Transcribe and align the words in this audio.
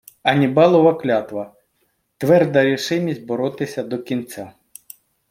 Аннібалова 0.23 0.93
клятва— 0.93 1.53
тверда 2.17 2.63
рішимість 2.63 3.25
боротися 3.25 3.83
до 3.83 3.99
кінця 4.03 4.53